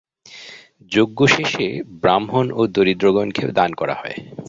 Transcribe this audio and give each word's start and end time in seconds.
যজ্ঞশেষে 0.91 1.67
ব্রাহ্মণ 2.01 2.45
ও 2.51 2.61
দরিদ্রগণকে 2.67 3.43
দান 3.51 3.71
করা 3.73 3.95
হয়। 3.95 4.17